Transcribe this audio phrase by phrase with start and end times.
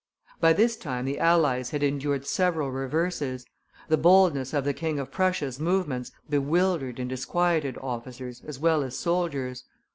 [0.39, 3.45] By this time the allies had endured several reverses;
[3.87, 8.97] the boldness of the King of Prussia's movements bewildered and disquieted officers as well as
[8.97, 9.63] soldiers.